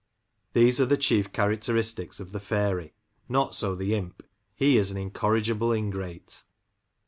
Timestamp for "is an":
4.79-4.97